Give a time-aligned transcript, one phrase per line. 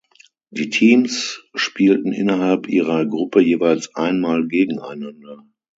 [0.49, 5.45] Die Teams spielten innerhalb ihrer Gruppe jeweils einmal gegeneinander.